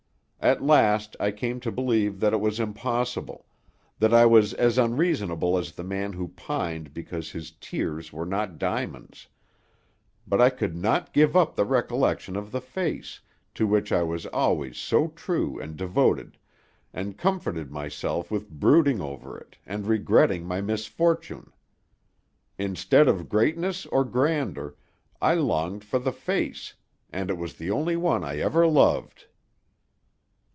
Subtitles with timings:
[0.43, 3.45] At last I came to believe that it was impossible;
[3.99, 8.57] that I was as unreasonable as the man who pined because his tears were not
[8.57, 9.27] diamonds;
[10.25, 13.19] but I could not give up the recollection of the face,
[13.53, 16.39] to which I was always so true and devoted,
[16.91, 21.51] and comforted myself with brooding over it, and regretting my misfortune.
[22.57, 24.73] Instead of greatness or grandeur,
[25.21, 26.73] I longed for the face,
[27.11, 29.27] and it was the only one I ever loved."